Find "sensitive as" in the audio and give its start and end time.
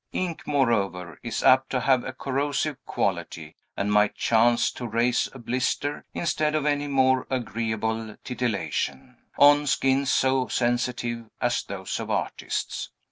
10.47-11.61